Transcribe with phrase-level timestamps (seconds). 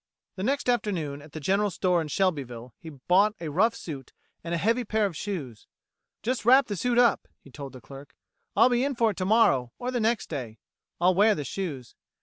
[0.35, 4.51] The next afternoon at the general store in Shelbyville he bought a rough suit, and
[4.51, 5.67] a heavy pair of shoes.
[6.23, 8.15] "Just wrap the suit up," he told the clerk,
[8.55, 10.57] "I'll be in for it tomorrow, or the next day.
[10.99, 11.93] I'll wear the shoes."